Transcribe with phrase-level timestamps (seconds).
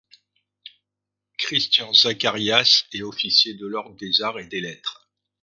[1.37, 5.07] Christian Zacharias est officier de l'Ordre des arts et des lettres.